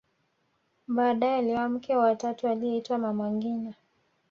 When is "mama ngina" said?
2.97-3.73